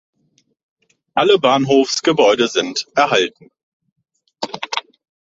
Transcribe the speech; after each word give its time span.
Alle 1.13 1.37
Bahnhofsgebäude 1.37 2.47
sind 2.47 2.87
erhalten. 2.95 3.51